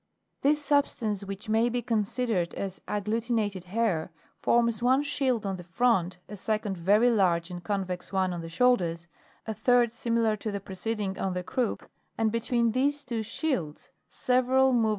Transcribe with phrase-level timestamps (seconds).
[0.41, 5.63] This substance which may be considered as agglu tinated hair, forms one shield on the
[5.63, 9.07] front, a second very large and convex one on the shoulders,
[9.45, 11.87] a third similar to the preceding on the croup,
[12.17, 14.89] and, between these two shields, several moveable 4.